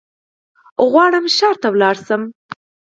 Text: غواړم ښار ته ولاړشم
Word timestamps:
غواړم 0.91 1.25
ښار 1.35 1.55
ته 1.61 1.67
ولاړشم 1.71 2.21